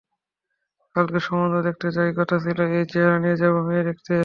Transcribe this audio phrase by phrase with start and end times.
[0.95, 4.13] কালকে সম্বন্ধ দেখতে যাওয়ার কথা ছিল, এই চেহারা নিয়ে যাব, মেয়ে দেখতে?